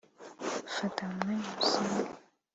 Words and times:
Fata 0.75 1.01
umwanya 1.09 1.49
usenge 1.63 2.11